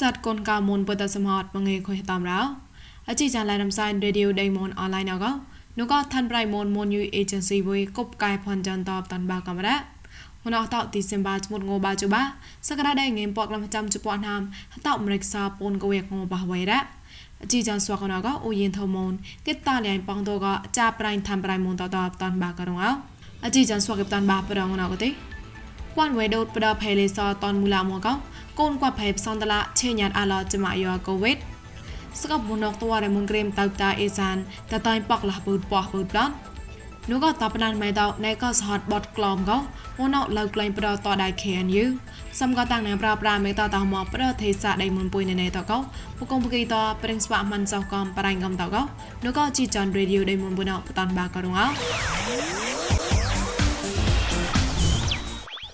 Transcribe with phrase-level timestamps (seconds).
[0.00, 2.40] សាត់កូនកៅមុនពតសមហតមងេខុយតាមរោ
[3.08, 5.26] អជីចាឡៃរំសាយរេឌីយោដេមនអនឡាញអក
[5.78, 9.76] នោះក៏ឋានប្រៃមនមនយូអេเจนស៊ីវយគប់កាយផនចាន់តបតាន់បាកាមេរ៉ា
[10.44, 12.22] ហនអតោទីសិមបាចមុតងបាជបា
[12.68, 14.42] សក្តាដៃងេមពកលំចាំជប៉ុនហាម
[14.74, 16.80] ហតោមរិកសាពូនកវេកងបះវៃរ៉ា
[17.42, 19.12] អជីចានស្វកណកអូយិនថមន
[19.46, 20.46] គេតាលៃប៉ងតក
[20.78, 22.78] ចាប្រៃឋានប្រៃមនតតបតាន់បាករង
[23.44, 25.08] អជីចានស្វកតាន់បាប្រងណកទេ
[25.96, 28.08] គួនវេដូតប្រដផេលេសតនមូឡាមក
[28.59, 31.37] កូនគាត់ប្រែផ្សនតឡាឆេញ៉ាត់អាឡោចមាយោកូវេត
[32.21, 34.35] ស្កបមុនអកតវ៉ារមុនក្រេមតៅតាអេសាន
[34.71, 36.33] តតៃប៉កលះពូតប៉ះពូតប្លន់
[37.09, 39.57] នោះក៏តបណានមេតោណែក៏សហតបតក្លមក៏
[39.99, 41.85] មុនអកលើក្លែងប្រតតដៃខៀនយឺ
[42.39, 45.77] សំក៏តាំងណែប្រប្រាមេតោតោមកប្រទេសាដៃមុនពុយណែណែតក៏
[46.17, 48.81] ពកុំបកីតប្រេងស្វាមិនសោះកំប្រៃកំតក៏
[49.25, 51.67] នោះក៏ជីចនរេឌីយោដៃមុនបុណបតនបាក៏រងអោ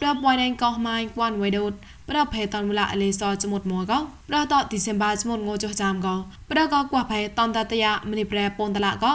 [0.02, 1.74] ប្រាប់វ៉ៃណែកោះម៉ៃវ៉ាន់វ៉ៃដូត
[2.10, 3.94] ប្រភេតនមូលាអលេសចមុតមកក
[4.30, 6.08] ប្រតឌីសេមបាចមុតងោចចាំក
[6.52, 9.06] ប្រកកួភេតនតតយមនីប្រែពនតឡាក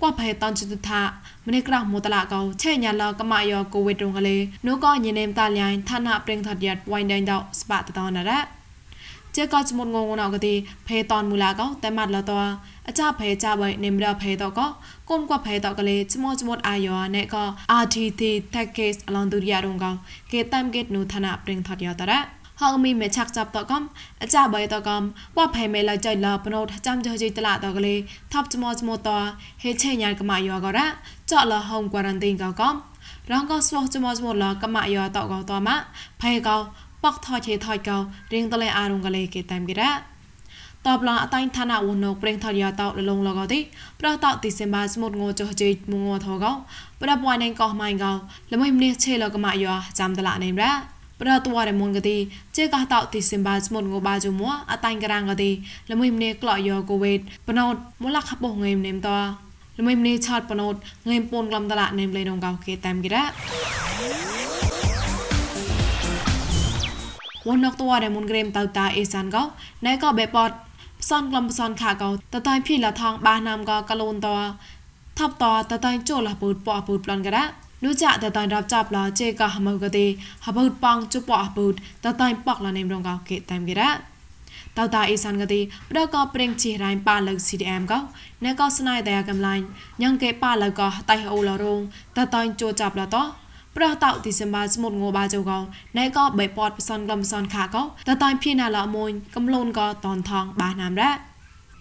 [0.00, 1.02] កួភេតនជុតថា
[1.46, 8.40] មនីក្រមតឡាកឆេញាឡកមយោកូវិតរងកលេនូកញនេមតាលៃឋានៈប្រេងថតយ៉ាត់វ៉ៃដៃដោស្បាតតនរ៉ា
[9.36, 10.54] ចេកចមុតងងណកទី
[10.88, 12.32] ភេតនមូលាកតែម៉ាត់លត
[12.88, 14.60] អចាភេចាបៃនិមរភេតក
[15.08, 17.36] គុំកភេតកលេចមចមុតអាយោណេក
[17.82, 18.22] RTT
[18.54, 19.86] Package អឡនទូរីយ៉ារងក
[20.32, 23.82] គេតាំគេនូឋានៈប្រេងថតយ៉ាតរ៉ា ហងមីមេឆាក់ចាប់តកំ
[24.22, 25.02] អចាបៃតកំ
[25.36, 27.94] វ៉ាផៃមេឡៃចៃឡាប្នោតចាំចៃចៃតឡាតកលេ
[28.32, 29.08] ថាប់ចមោចមោត
[29.62, 30.86] ហេឆេញ៉ាកម៉ាយោករ៉ា
[31.30, 32.74] ចកលហងควอรันตีนកកំ
[33.30, 35.76] រងកស្វោះចមោចមោលកម៉ាយោតកតម៉ា
[36.20, 36.56] ផៃកោ
[37.04, 37.96] បកថោឆេថោកោ
[38.32, 39.92] រៀងតលេអារងកលេគេតាមគេរ៉ា
[40.86, 43.60] តបឡអតៃឋានៈវណោប្រេងថរិយាតោលលងលកោទី
[44.00, 46.52] ប្រតោទីសិមបាស្មុតងោចោជេមងោថោកោ
[47.02, 48.12] ប្រពួយណៃកោម៉ៃកោ
[48.52, 52.16] លមៃមនេះឆេលកម៉ាយោចាំតឡាណេមរ៉ា ប្រតវរមុនកទី
[52.56, 55.50] ចេកតោទីសិមបាស្មុតងបាជុមួអតៃក្រាងកទី
[55.90, 59.08] លមួយម្នេក្លោយោកូវេតបណោតមូលខបងេមនេមត
[59.78, 60.74] លមួយម្នេឆាតបណោត
[61.08, 63.24] ងេមពូនក្លំតឡានេមលេនងកោគេតាមគិរ៉ា
[67.48, 69.42] វណកតវរមុនក្រេមតៅតាអេសានកោ
[69.86, 70.50] ណៃកោបេពត
[71.02, 74.28] ផ្សនក្លំផ្សនខាកោតតៃភីលថងបាណាមកកលូនត
[75.18, 77.44] ថប់តតតៃចូលលពូតប៉ពូតប្លន់ករ៉ា
[77.82, 80.06] လူကြတတိုင်တော့ကြပလာကျေကဟမုတ်ကတိ
[80.44, 81.74] ဟဘုတ်ပန်းကျွပအဘုတ်
[82.04, 83.82] တတိုင်ပေါက်လာနေမတော့ကကေတိုင်ကြရ
[84.76, 87.92] တောက်တာအေဆန်ကတိပဒကပရင်ချီရိုင်းပါလောက် CDM က
[88.44, 89.64] နကစနိုင်တဲ့ကမ်လိုင်း
[90.00, 91.78] ညံကေပါလောက်ကတိုင်အိုလာရုံ
[92.16, 93.28] တတိုင်ကြိုကြပလာတော့
[93.76, 95.58] ប្រោះតោទីសិមបាស្មុតងោបាចៅកោ
[95.98, 101.10] ណែក៏បេពតផ្សនក្លំផ្សនខាកោតតៃភីណាឡមួយកំលូនក៏តនថងបាណាមរ៉ា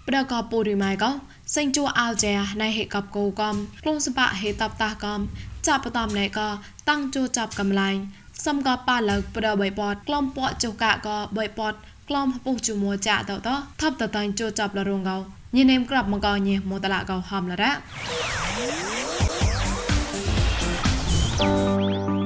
[0.07, 1.09] ប្រកបពូរីម៉ៃកោ
[1.55, 5.19] សេងជួអាល់ជែណៃហេកបកោកំក្លូនសបហេតបតាកំ
[5.67, 6.47] ចាប់បតំណែក៏
[6.89, 7.99] តាំងជួចាប់កំឡាញ់
[8.45, 11.73] សំក៏ប៉ាលើប្របីពតក្លំពកចុកកក៏បីពត
[12.09, 13.49] ក្លំពុះជមួចាតត
[13.81, 15.17] ថាប់តតាញ់ជួចាប់លរងកោ
[15.55, 17.71] ញនេមក្របមកកញេមតឡាកោហំលរ៉ា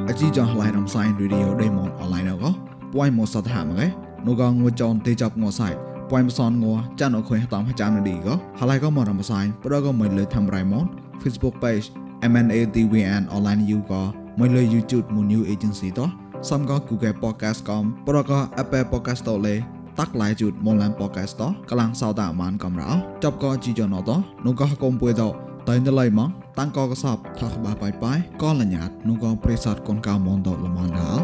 [0.09, 2.49] អជីចងឡៃរំសាយរីឌីអូដេម៉ុនអនឡាញកោ
[2.93, 3.87] ពួយមកសតហាមកែ
[4.27, 5.69] នូកងងួចនទេចាប់ងសៃ
[6.09, 6.65] ពួយមសនង
[6.99, 10.85] ចានអខុយតាមចាំនឌីកោហឡៃកោមករំសាយប្រកោមិនលើធ្វើរៃម៉ុន
[11.21, 11.85] Facebook page
[12.31, 14.03] MNATVN online you ក៏
[14.39, 16.09] មកលើ YouTube មួយ new agency តោះ
[16.49, 19.55] សំក៏ Google Podcast កំប្រក៏ Apple Podcast តលេ
[19.99, 22.91] តាក់ឡាយជូតមកឡាន podcast តកលាំងសោតាមានកំរោ
[23.23, 24.11] ចប់ក៏ជីយ៉ណត
[24.45, 25.23] នោះក៏កុំពួយត
[25.67, 26.29] តែនៅឡៃមក
[26.59, 31.23] តាំងក៏កសបថាក្បាបាយបាយក៏លញ្ញាតនោះក៏ប្រិស័តកូនកៅមនតលមនដល់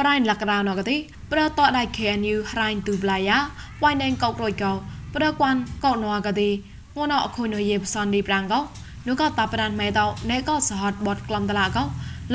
[0.00, 0.96] ប្រៃលក្ខណៈណកទី
[1.32, 3.38] ប្រតដៃ KNU ហរៃទូប្លាយ៉ា
[3.82, 4.72] វ៉ៃណែងកោករយកោ
[5.14, 5.54] ប្រគួន
[5.84, 6.48] កោណកទី
[6.96, 8.60] ងួនអខុយនយេផ្សនឌីប្រាំងកោ
[9.06, 11.84] នោះក៏តាប្រានមេតោណែក៏សហតបតក្លំតឡាកោ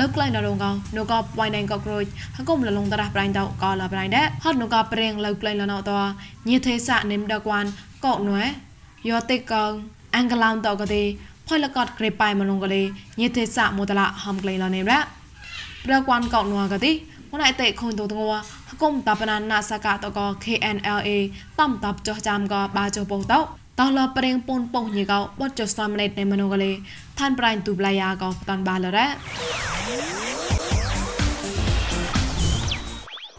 [0.00, 2.04] លើក្លែងដរងកោនោះក៏វ៉ៃណែងកោករយ
[2.36, 5.92] ហកុំលលងតរះប្រាញ់តោក៏លប្រាញ់ដែរហត់នោះក៏ព្រៀងលើក្លែងលណោត
[6.50, 7.68] ញិទេសៈនិមដកវ៉ាន់
[8.04, 8.48] កោណွယ်
[9.08, 9.72] យោតិកង
[10.16, 11.02] អង្កឡំតោកទី
[11.48, 12.82] ផុយលកតក្រេប៉ៃមលងកលេ
[13.20, 14.98] ញិទេសៈមូតឡាហំក្លែងលនេរ៉ា
[15.86, 16.92] ប្រគួនកោណွယ်កទី
[17.32, 18.32] មណៃតេខុនតងង
[18.70, 21.10] ហកុំតបណានាសកាតក KNLA
[21.60, 23.40] តំតបចោះចាំកបាចោបោតោ
[23.80, 26.70] តោលប្រេងពូនប៉ុងញីកោបត់ចុះសាមណេតនៃមនោកលេ
[27.18, 29.06] ឋានប្រៃទូប្លាយ៉ាកោតាន់បាលរ៉ា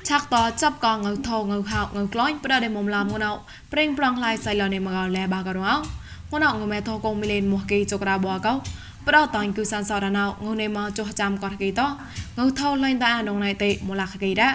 [0.07, 3.31] ឆាក់តចាប់កងងៅថងៅហៅងៅក្លាញ់ប្រដេមុំឡាមងណៅ
[3.71, 5.79] ប្រេងប្រងឡាយសៃលនេមកោលែបាករង
[6.31, 8.53] ងណៅងមេថកងមីលេនមកគេចក្រាបោកោ
[9.07, 11.81] ប្រតាញ់គឺសានសរណៅងនេមកចុះចាំកតគេត
[12.37, 14.49] ងៅថោលែងតាដងណៃតេមូលាខគេដា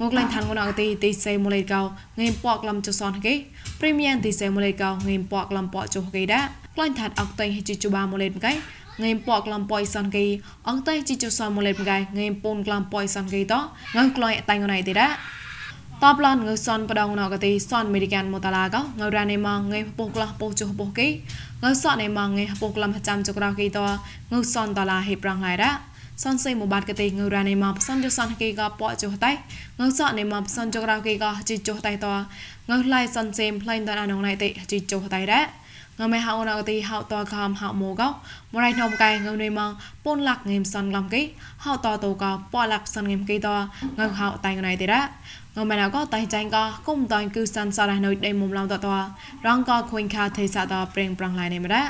[0.00, 1.80] ងកលែងឋានងនអទីទីសេមូលេកោ
[2.20, 3.34] ងេមពកលំចុសនគេ
[3.80, 6.40] ព្រីមៀមទីសេមូលេកោងេមពកលំពកចុះគេដា
[6.74, 8.52] ក្លែងឋានអកតៃហិជជបាមូលេមកៃ
[9.02, 10.26] ងេមពកក្លំប៉យសាន់គី
[10.68, 13.54] អងតៃជីជសមលេបកាយងេមពូនក្លំប៉យសាន់គីត
[13.96, 15.08] ងើក្លយតៃងណៃទេរ៉ា
[16.04, 21.08] តបឡនងើសនបដងណកទីសនអមេរិកានមតឡាកងើរ៉ានេម៉ងងេពុះក្លោះពុះចុះពុះគី
[21.62, 23.80] ងើសនេម៉ងងេពុះក្លំចាំចក្រគីត
[24.32, 25.70] ងើសនតឡាហេប្រងឡៃរ៉ា
[26.22, 29.30] សនសេមបាតកទេងើរ៉ានេម៉ផ្សំចសនគីកប៉ចុះតៃ
[29.80, 32.06] ងើសនេម៉ផ្សំចក្រគីកជីចុះតៃត
[32.70, 35.42] ងើឡៃសនសេមផ្លែងតអនងណៃទេជីចុះតៃរ៉ា
[35.98, 38.08] ងើមេហៅណៅទីហៅតខំហៅម៉ូកោ
[38.54, 39.70] មរៃណំកៃងើនៃម៉ង
[40.04, 41.22] ពូនលាក់ងេមសនឡំគី
[41.64, 43.48] ហៅតតូកោប៉លាក់សនងេមគីត
[43.98, 45.02] ងើហៅតៃងណៃទីរ៉ា
[45.56, 48.88] ងើមេណៅកោតៃចាញ់កោគុំតៃគឺសានសារណៃដេមុំឡំតត
[49.46, 51.82] រងកោខុញខាទេសាតប្រេងប្រងឡៃនេះមរ៉ា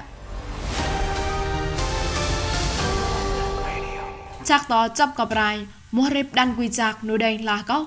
[4.50, 5.50] ចាក់តចាប់កបរៃ
[5.96, 7.78] មោះរិបដានគួយចាក់នូដេងឡាកោ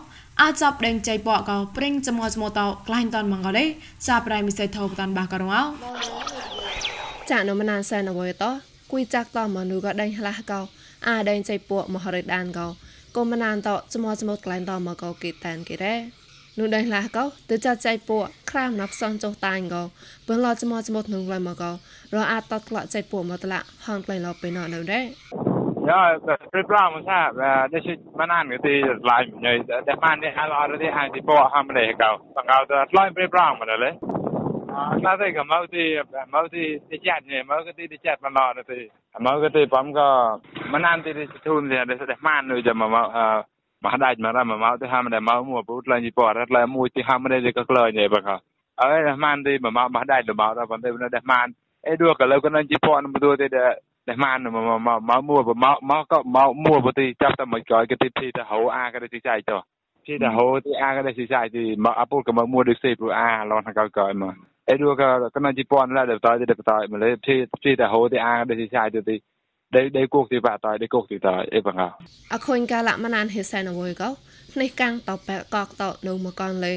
[0.42, 3.66] អាចចាប់ដេងចៃពកកោព្រិញចមោចមោតោក្លាញ់តនមងកលេ
[4.08, 5.64] សាប្រៃមិសេថោបតានបាករងអោ
[7.32, 8.44] ចានមណានសែនអវយត
[8.92, 10.60] គួយចាក់តមនូក៏ដេញខ្លះកោ
[11.08, 12.68] អាដេញចៃពកមហរិដានកោ
[13.18, 15.96] កុំមណានតចមោចមោក្លាញ់តមកកោគេតានគេរ៉េ
[16.58, 19.84] នោះដេញខ្លះកោទៅចាត់ចៃពកក្រាមណាប់សនចុះតាញ់កោ
[20.28, 21.72] បើឡចមោចមោនឹងឡៃមកកោ
[22.16, 25.02] រអាចតតក្លាក់ចៃពកមកតឡាហងក្លែងឡទៅណនៅរ៉េ
[25.90, 26.20] Ja,
[26.52, 27.32] prepara mo sa
[27.72, 31.22] det är man an det är slime nu det man det alla har det här
[31.26, 32.20] på han det gå.
[32.36, 33.72] Man går det slime prepara mo det.
[33.72, 33.86] Ah, det är mau det mau det det chat ne mau det det chat man
[33.86, 33.94] la det.
[33.94, 34.17] Mau det pam
[35.12, 35.84] అదే ఇక మౌతి
[36.34, 38.80] మౌతి తెచ్చాను మౌకతి తెచ్చాను మా నాన్నది
[39.16, 39.98] మౌకతి పంక
[40.72, 42.88] మా నాన్న తెచ్చి చూంది అదే సరే మా అన్న విజయ మా
[43.84, 47.64] మా దాచి మా రమ్మ మౌతి హామడే మౌ మూ పుట్లో పోరు అట్లా మూ వచ్చి హామడే ఇక
[47.70, 48.30] క్లో అయ్యాయి పక్క
[48.78, 51.54] అదే రహమాన్ ది మా మా దాచి మా రా పంతే రహమాన్
[51.84, 53.30] ఏ డూ ఒక లోక నుంచి పోను దూ
[54.08, 54.64] ដែលម៉ានមក
[55.10, 59.58] មកមួមកមកក៏មកមួបើទីចាប់តែមកក្រោយគេទីទីទៅហៅអាគេទីចាយទៅ
[60.06, 64.36] ទីទៅហៅទីអាគេទីចាយទីមកអពុលក៏មកមួដូចសេព្រោះអាឡនក៏ក៏មក
[64.70, 69.16] អីដូចក៏ក៏នៅជីពនឡាដល់តើទៅតើមកលេទីទីទៅហៅទីអាក៏ទីចៃទៅទី
[69.76, 71.82] ដេដេគោកទីបាតើដេគោកទីតើអីបង
[72.34, 74.10] អខុញកាលមណានហេសែនអវយក៏
[74.62, 76.74] នេះកាំងតបែកកកតនៅមកកនលេ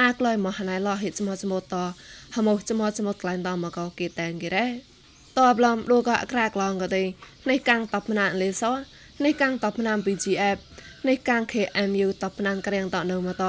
[0.00, 1.74] អាក្លយមកណៃឡោហិចមកចមត
[2.36, 4.66] ហមោចមចមក្លែងតមកកគេតែងគេរ៉េ
[5.38, 7.02] តបឡំដូក៏ក្រាក់ឡងក៏ទេ
[7.50, 8.62] នេះកាំងតបណាលេស
[9.24, 10.58] នេះកាំងតបណា BGF
[11.08, 13.44] នេះកាំង KMU តបណាក្រៀងតនៅមកត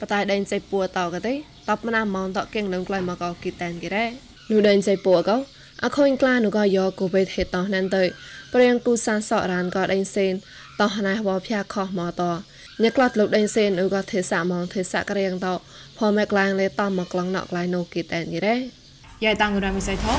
[0.00, 1.34] បតៃដេញសេពួរតក៏ទេ
[1.68, 4.06] តបណាម៉ងតកៀងនឹងក្លៃមកក៏គីតែនគេរ៉េ
[4.50, 5.36] នោះដេញសេពួរក៏
[5.82, 8.02] អខូនក្លានោះក៏យកគូបេហេតណានទៅ
[8.52, 10.32] ព្រៀងគូសានសរានក៏ដេញសេន
[10.80, 12.22] តោះណៃវភ័ខខោះមកត
[12.82, 15.48] ញ៉ាក្លាត់លោកដេញសេននោះក៏ទេសាម៉ងទេសាក្រៀងត
[15.98, 18.56] ផមែក្លាងលេតមកក្លងណក់ក្លៃណូគីតែនគេរ៉េ
[19.24, 20.14] យ៉ៃតាំងរ៉ាមីសៃថោ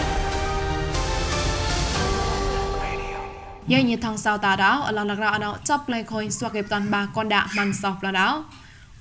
[3.71, 8.27] យាយញីថងសៅតាដៅអឡងលករអណចាប់ផ្លែខុញស្វកេបតាន់បាកនដាក់មិនសោះផ្លដៅ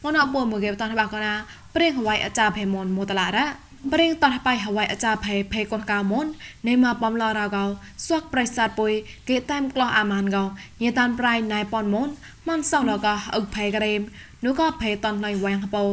[0.04, 1.32] មនអពួមួកេបតាន់បាកណា
[1.74, 3.46] ព្រៀងហវៃអាចារ្យភេមនមូតឡារ៉ា
[3.92, 6.26] ព្រៀងតោះបៃហវៃអាចារ្យភេភេកូនកៅមុន
[6.66, 7.64] នៃមកបំឡរៅកៅ
[8.06, 8.92] ស្វកប្រៃសាទពុយ
[9.28, 10.42] គេតែមក្លោះអាម៉ានកៅ
[10.82, 12.08] ញីតានប្រៃណៃប៉ុនមុន
[12.48, 14.00] មិនសោះលកអឹកភេក្រេម
[14.44, 15.84] នោះក៏ភេតនឡៃវ៉ាងហបោ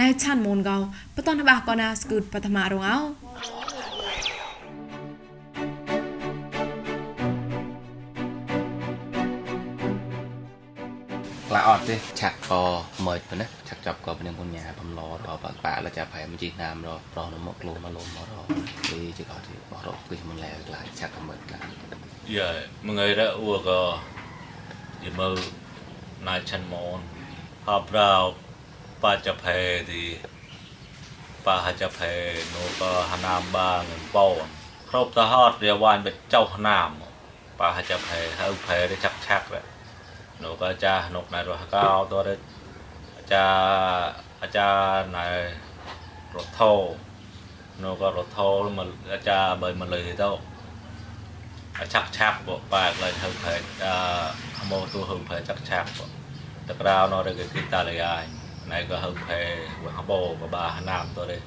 [0.00, 0.76] ណៃឆាន់មុនកៅ
[1.16, 3.00] បតនបាកណាស្គូតបឋមរង
[11.58, 12.62] អោក្លាអត់ទេឆាក់ក៏
[13.06, 18.32] មើលប៉ុណ្ណាឆាក់ចាប់ក៏ព្រៀងពុញ្ញាបំឡរបាក់បាក់លចាប្រែមិនជីណាមរប្រនមកលូមកលូមករ
[18.90, 21.60] ទីជាក៏ទីបោះរកគិះមិនលែក្លាឆាក់ក៏មើលក្លា
[22.36, 22.50] យ៉ា
[22.86, 23.82] មួយថ្ងៃរអ៊ូក៏
[25.04, 25.30] យមើ
[26.28, 26.98] ណៃឆាន់មន
[27.66, 28.14] ហបរោ
[29.02, 29.58] បាចផេ
[29.90, 30.02] ទី
[31.46, 32.12] បាហចផេ
[32.54, 33.82] នោះក៏ហណាមបាង
[34.16, 34.46] បោន
[34.90, 36.90] គ្រប់តហត់រាវ៉ាញ់បចោណាម
[37.58, 39.46] បាហចផេហៅផេឆាក់ឆាក់
[40.42, 42.30] នោះក៏ចាស់នោះណៃរស់កោតរ
[43.16, 43.58] អាចារ្យ
[44.42, 45.26] អាចារ្យណៃ
[46.36, 46.72] រថោ
[47.82, 50.30] នោះក៏រថោមកអាចារ្យបើមកលើទៅ
[51.94, 53.54] ឆាក់ឆាក់បបែកឡើងទៅផែ
[53.84, 56.00] អឺមកទូហឹងផែឆាក់ឆាក់ប
[56.68, 58.22] តក្រៅនោះគេគិតតាលយាយ
[58.72, 59.40] ណៃក៏ហឹងផែ
[59.84, 61.38] វហបោក៏បាណាមទៅទេ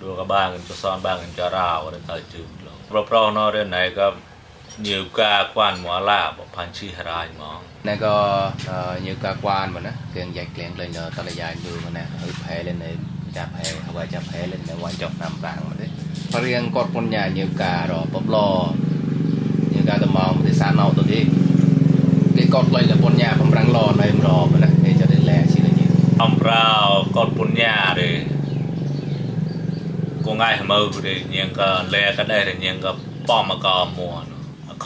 [0.00, 1.70] ឌូក៏បាងទៅសនបាងចរោ
[2.10, 2.42] ទៅជឿ
[2.90, 4.06] ប្រប្រនោះទេណៃក៏
[4.82, 8.16] nhiều ca quan mua la bộ pan chi harai mong ណែក៏
[9.06, 12.96] ញើកាគួនមកណាគេយ៉ាច់ក្លៀងលេងតលយ៉ាយយូមកណាហើយផែលេង
[13.36, 15.86] ចាប់ផែហើយចាប់ផែលេងវាញ់ចុកតាមប្រាំងមកទេ
[16.32, 18.36] បរៀងគាត់ពុនញ៉ាញើការបបឡ
[19.74, 21.20] ញើការតមកទេសាណោទៅទេ
[22.36, 25.02] គេគាត់លេងលពុនញ៉ាបំរាំងឡណៃមរមកណាគេจ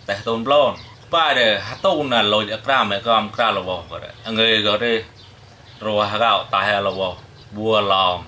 [0.08, 0.74] តែតូនប្លន់
[1.14, 4.92] ប៉ាដេហតូនណាលុយអក្រាមកំក្រាលវក៏អងើក៏ទេ
[5.86, 7.00] រវហកោតៃហលវ
[7.56, 8.18] បួឡំ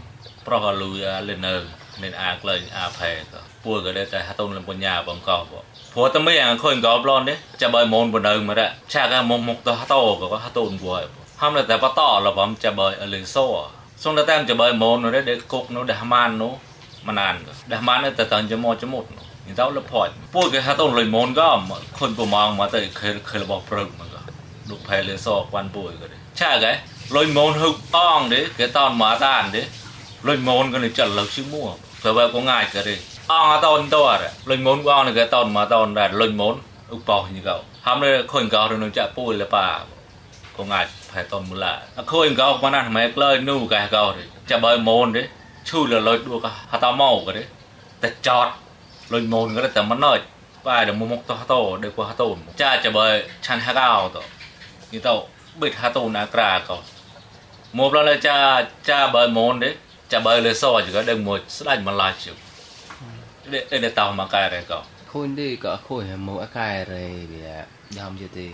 [0.47, 1.57] ប្រោះលុយលេនើ
[2.01, 11.03] nên a lên a phê ก็ ពួលក៏ដែរតែហតុនលំពញ្ញាបងកោបងព្រោះតែមិនអាខុញកោប្លន់ទេចាំបើមូនបណ្ដឹងមករឆាកមកមកទៅហតោក៏ហតុនពួយ
[11.41, 13.47] ហំតែបតអលបំចាំបើអលឺសោ
[14.03, 16.53] សុំតែតាមចាំបើមូននោះដែរដែលគុកនោះដែរហ្មាននោះ
[17.09, 19.05] មណានក៏ដែរហ្មានតែតាំងចាំមកចាំមុត
[19.47, 21.51] នេះដល់លផតពួយក៏ហតុនលុយមូនក៏
[21.99, 24.21] ខុញប្រមងមកទៅខេខេរបស់ព្រឹកមកក៏
[24.71, 26.73] លោកផែលឺសោគួនពួយក៏ដែរឆាកែ
[27.17, 29.63] លុយមូនហឹកអងទេគេតនមកតានទេ
[30.29, 31.67] លុយមូនក៏នឹងចាត់លើកឈ្មោះ
[32.01, 32.95] ព្រោះវាក៏ងាយក៏ទេ
[33.29, 33.39] ke
[33.71, 34.85] ton ma tan de loi mon ga ni chal lo chi mua ke ba ko
[34.85, 35.65] ngai ka de ong a ton to ra loi mon ga ong ke ton ma
[35.65, 36.57] ton ra loi mon
[36.91, 39.81] u po ni ga ham le khon ga ro no cha pu le pa
[40.57, 43.87] ko ngai phai ton mu la a khoi ga ma na ma kloi nu ga
[43.95, 45.23] ga de cha ba mon de
[45.65, 47.45] chu le loi du ka ha ta mau ga de
[48.05, 48.49] តែចត
[49.13, 50.13] លុយមូនក៏តែមិនណើ
[50.67, 52.29] បាយដល់មុំតោះតោដល់គោះតោ
[52.61, 53.07] ចាจะបើ
[53.47, 54.17] ឆានហាកោត
[54.93, 55.15] នេះតោ
[55.61, 56.77] បិទហាតោណាក្រាក៏
[57.79, 58.37] មកឡលេចា
[58.89, 59.71] ចាបើមូនទេ
[60.13, 62.33] ចាបើលេសអចក៏ដឹងមួយស្ដាច់មកឡាជុ
[63.53, 67.39] ដេដេតោមកកែរក៏ khôi đi có khôi hả mua cái rồi bị
[67.91, 68.51] dòm gì thì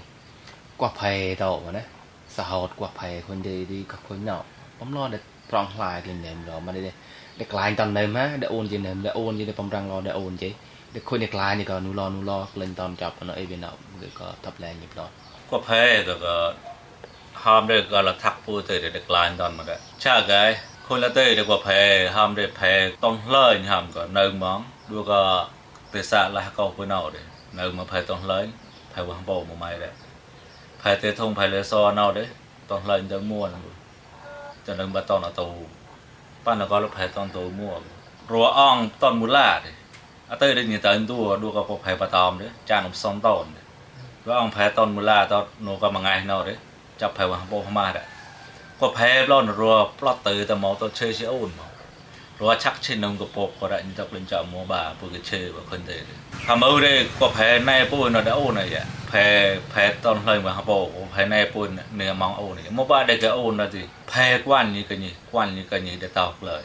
[0.77, 1.83] quạt phê đâu mà nè
[2.29, 4.45] xã hội quạt phê khôi đi đi có khôi nào
[4.79, 5.19] bấm lo để
[5.51, 6.93] tròn lại lên nệm rồi mà đi đây
[7.41, 10.51] ដែលក្លាញ់តននៅមកដែលអូនជានៅដែលអូនជាបំរាំងរដែលអូនជិ
[10.95, 13.71] ដែលខុញដែលក្លាញ់នេះក៏នូឡនូឡក្លែងតនចាប់នៅអីវាណៅ
[14.01, 14.57] គឺក៏តាប់
[20.93, 21.81] คนละเต้ยดีกว่าแพร่
[22.15, 22.61] หามได้แพ
[23.05, 25.21] ต้องเลิกทำก่อนเนิ่งมองดูก็
[25.91, 28.47] เตะสะละก็ไปเน่าเลยเนิ่งมาแพต้องเลิก
[28.91, 29.91] แพวางบ่มาไม่ได้
[30.79, 32.25] แพเตะทงแพเลยซอเน่าเด้
[32.71, 33.51] ต้องเลิกจะม่วน
[34.67, 35.49] จะเนิ่งมาตอนตู
[36.45, 37.83] ปั้นแล้วก็รถแพตอนตูม่วน
[38.31, 39.61] รัวอ่องต้นมูลาด
[40.29, 43.47] อาเต้ได้ยินแต่อันตัวดูก็พอแพประตอมเด้จานอมซ้อมต้น
[44.25, 46.55] รัวอ่องแพต้นมูลาตอนโนก็มาไงเอ่าเด้
[47.01, 48.05] จับแพวางบ่มาได้
[48.81, 51.53] ก็แพ้ปล้อนรัวปลอดตือแต่หมอตัวเชยเชื่ออุ่น
[52.39, 56.03] รัวชักเช่นนงกระปกก็ได้นี่ตกเป็นจ่ามัวบาปุกเชื่อแบบคนเดียว
[56.47, 59.25] ทำเอาได้ก็แพ้ในปุ่นเราได้อุ่นเลยอ่งแพ้
[59.71, 60.73] แพ้ตอนเลยเหมือนฮับโบ
[61.13, 66.63] แพ้ในปุ่นเนื้อมังอุ่นเมัวบาได้ก็อุ่นนะจีแพ้กวนนี่กันนี่กวนนี่กันนี่ได้ตอกเลย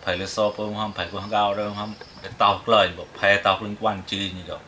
[0.00, 4.58] แพ้เลยซอเพิ่มห้ามแพ้กวนเกาเริ่มห้ามได้ตอกเลยบอกแพ้ตอกเรื่องกวนจีนี่ก็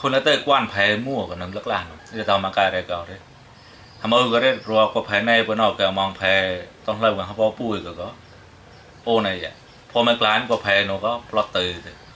[0.00, 1.84] คนละเตอร์กวนแพ้มั่วกันน้ำลักลาน
[2.14, 3.16] เดี๋ยวตอมากายได้ก็ได้
[4.02, 7.50] amau gare pro ko phai nai pa no ka mong phai tong lai wang hapo
[7.58, 8.08] pui ko ko
[9.04, 9.50] o nai ya
[9.92, 11.62] pho mai klan ko phai no ko plot tu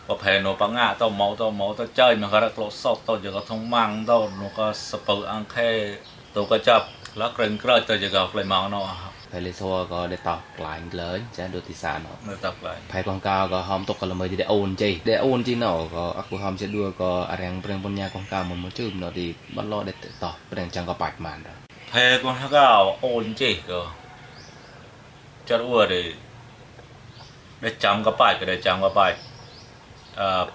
[0.08, 2.98] ko phai no pa nga to mau to mau to chơi mà ra clo sot
[3.06, 5.70] to giờ có thông mang to nó có spur ang khe
[6.34, 6.82] to có chập
[7.14, 8.80] lá kreng krơ to giờ có lại mang nó
[9.32, 19.26] ផៃលេសួរក៏ដេតោក្លាញ់លើចាដូចទីសាននៅតោក្លាញ់ផៃកងកៅក៏ហមទុកក៏ល្មើទីដេអូនជ័យដេអូនជីណោក៏អគូហមជាដួក៏អរៀងប្រឹងបញ្ញាកងកៅមកមកជឹមណោទី
[19.56, 23.86] បលឡដេតោប្រឹងចាំងក៏បាច់បានដែរ 배0 해가 언제 그
[25.46, 26.14] 저월에
[27.62, 29.14] 내 장가 빠이 그래 장가 빠이
[30.18, 30.50] 아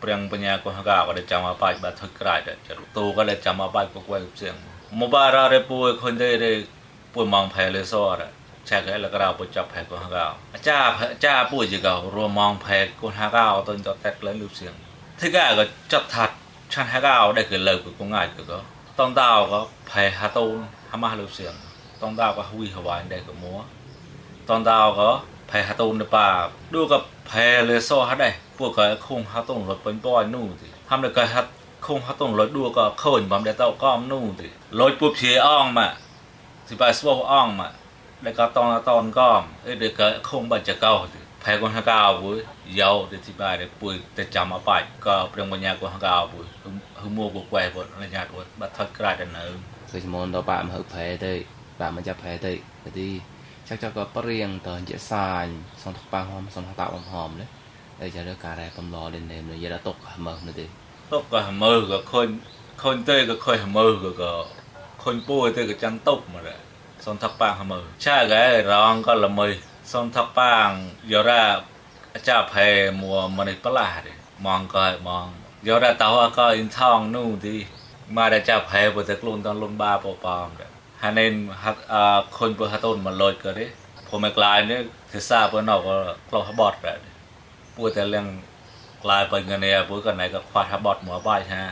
[0.00, 3.22] prang punya ko haga ko de chama pa ba thok krai de charu to ko
[3.24, 4.56] de chama pa ko kwai siang
[4.90, 6.52] mo ba ra re pu ko de re
[7.12, 8.26] pu mang phae le so ra
[8.64, 10.24] cha ka la kra pu chap phae ko haga
[10.64, 10.76] cha
[11.20, 14.78] cha pu ji ka ro mang phae ko haga to to tek le lu siang
[15.18, 16.32] thi ga ko chap that
[16.72, 18.64] chan haga de ke le ko ngai ko
[18.98, 20.58] ต้องดาวก็แพ้ฮาตูน
[20.90, 21.54] ฮามาลูเสียง
[22.02, 23.58] ต้องดาวก็วีฮวายได้กับมัว
[24.48, 25.08] ต้องดาวก็
[25.48, 26.28] แพ้ฮาตูนในป่า
[26.74, 31.46] ดูกับแพ้เลยโซ่ฮะได้พวกก็คงฮาตูนรถเป็นป้อยนู่นสิทำเลยก็ฮัด
[31.86, 34.48] คงฮาตูนรถดูก็เขินบำได้เต้าก้อมนู่นสิ
[34.80, 35.88] รถปุ๊บเชียอ่องมา
[36.66, 37.68] สิไปสวออ่องมา
[38.22, 42.38] แล้วก็ตอนตอนก้อมเอ้ยเด็กก็คงบัจจะเก้าสิ ફાયગો હકા આવું
[42.78, 46.46] યાઓ તેથી બારે પૂર તે ચામા પાચ કા પ્રેમ બન્યા કો હકા આવું
[47.02, 49.36] હમો કો કોઈ બોલ અને જાટ બોલ બથક કરા દે ન
[49.90, 51.32] સોચ મોન તો પા મહ ફાય તે
[51.78, 52.52] પા મજા ફાય તે
[52.84, 53.20] તેથી
[53.70, 56.90] chắc cho có bất riêng tờ dễ sai xong thắc bao hôm xong thắc tạo
[56.90, 57.46] ông hòm đấy
[57.98, 60.38] đây giờ đứa cà rè bầm lò lên nềm rồi giờ đã tốt cả mờ
[60.46, 60.66] nữa đi
[61.10, 62.38] tốt cả mờ cả khôn
[62.76, 64.32] khôn tê cả khôi mờ cả cả
[64.98, 66.54] khôn bôi tê cả chăn tốt mà đấy
[67.00, 69.60] xong thắc bao mờ cha cái rong có là mười
[69.92, 70.68] សំทัប៉ាง
[71.12, 71.44] ย่រ៉ា
[72.28, 74.12] ចាប់ហើយមួមនិប្លាស់ទេ
[74.44, 75.26] มองก็มอง
[75.66, 77.56] យោរ៉ាតោក៏អ៊ីនថងនោះดี
[78.16, 80.70] มาได้จับแพ้ปวตะกลุนตอนลุนบ้าปอปอมแบบ
[81.02, 83.66] ฮันเองฮักอาคนปวดฮัตต้นมันลอยเกิดดิ
[84.08, 85.94] ผมไม่กลายเนี่ยเทราบว่านอกก็
[86.30, 86.98] กลอฮับบอดแบบ
[87.76, 88.26] ปวแต่เรื่อง
[89.04, 91.64] กลายเป็นเงินเนี่ยปวดกันไหนก็ควาทับบอดหมัวบ้ายฮะ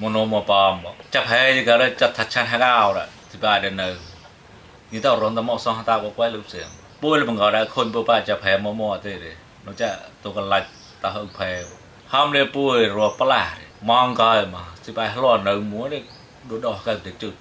[0.00, 3.94] มโนมัวปอมบอกจะแพ้ที่ก็เลยจัดทัดชันฮักเอาละที่บ้านเดินเนอ
[4.90, 6.70] นี่ต้องร้อนตะมอกสองฮัตตาบอกไว้ลืมเสียง
[7.02, 9.32] ពលបង្កដែរខុនពប៉ាចាផែម៉ម៉ទេទេ
[9.66, 9.88] នោះចា
[10.24, 10.68] តកលាច់
[11.04, 11.50] តហុផែ
[12.12, 13.52] ហំលេពួយរប្លាស់
[13.90, 16.02] ម៉ងកោមកសិបៃលន់នៅមួនេះ
[16.50, 17.34] ដូចដោះកើតទៅជឹក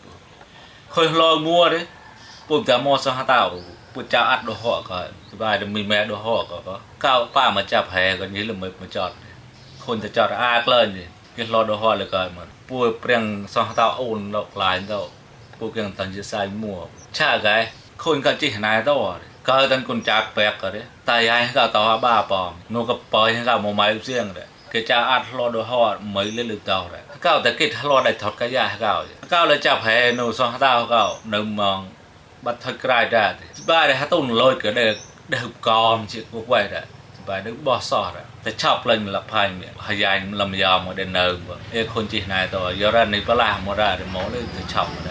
[0.93, 1.79] ខុសលមួទេ
[2.47, 3.41] ពុទ្ធមសហតោ
[3.93, 4.99] ពុទ្ធអត់ដោះកោ
[5.31, 6.57] សិបៃមីម៉ែដោះកោ
[7.05, 9.15] កោប៉ាមកចាប់ហែក៏នេះល្មិចមកចត់
[9.83, 13.23] ខុនទៅចត់អាក្លើនេះគេលន់ដោះលើកោមកពួយព្រៀង
[13.55, 15.01] សហតោអូនលោកឡាយទៅ
[15.59, 16.75] ពួកគេតាំងជាសាយមួ
[17.17, 17.57] ឆាកែ
[18.03, 18.97] ខុនក៏ជិះណែតោ
[19.45, 23.57] कहतन कुन चाक पैक करे ताई आए का तो बा palm no का पाई का
[23.67, 27.37] मोबाइल सियंग रे के चा आठ लो दो हवा मई ले लु ताव रे का
[27.45, 28.93] तो के थलो दे थोट का या का
[29.31, 31.89] का ले चा भे नो सो हा का नो मong
[32.45, 34.91] បាត់ថយក្រោយដែរស្បាយដែរហ่าតូនលយក៏ដែរ
[35.35, 36.85] ដើបកោមជាគួយដែរ
[37.19, 41.25] ស្បាយនឹងបោះសោះដែរតែឆាប់លេងលផាយមានហើយយ៉ាងលំយ៉ាមកដែរនៅ
[41.73, 45.09] អេខុនជីណៃតយករ៉ានេះប្រឡាស់មករ៉ារម៉ូនេះទៅឆាប់ដ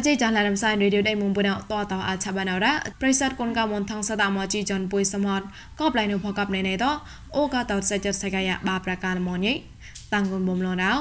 [0.00, 5.40] អចេចាឡារំសាយរីឌីយោដៃមុំបុណតតអាឆាបាណរ៉ាប្រិស័តកុនកាមនថងសតាមជីចនពុយសមត
[5.80, 6.84] កបឡៃនុផកបណៃណៃត
[7.36, 9.52] អូកាតតសច្ចសកាយបាប្រការមញៃ
[10.14, 10.92] តាំងគុនបំលនរោ